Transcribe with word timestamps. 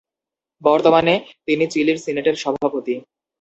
বর্তমানে 0.61 1.13
তিনি 1.47 1.65
চিলির 1.67 1.97
সিনেটের 1.97 2.35
সভাপতি। 2.35 2.95